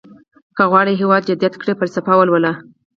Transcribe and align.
که 0.55 0.63
غواړئ 0.71 0.93
هېواد 1.01 1.23
جديد 1.29 1.53
کړئ 1.61 1.73
فلسفه 1.79 2.13
ولولئ. 2.17 2.53